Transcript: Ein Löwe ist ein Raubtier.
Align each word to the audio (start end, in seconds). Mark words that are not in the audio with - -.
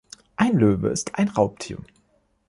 Ein 0.35 0.57
Löwe 0.57 0.89
ist 0.89 1.13
ein 1.19 1.27
Raubtier. 1.27 1.77